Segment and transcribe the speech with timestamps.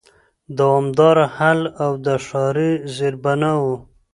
[0.03, 0.03] د
[0.57, 3.75] دوامدار حل او د ښاري زېربناوو